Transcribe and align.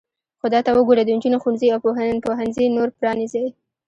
خدای 0.41 0.61
ته 0.65 0.71
وګورئ 0.75 1.03
د 1.05 1.09
نجونو 1.17 1.41
ښوونځي 1.43 1.67
او 1.73 1.79
پوهنځي 2.27 2.65
نور 2.75 2.89
پرانیزئ. 2.99 3.45